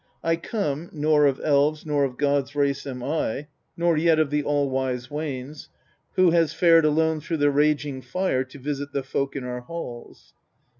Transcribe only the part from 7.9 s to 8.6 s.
fire to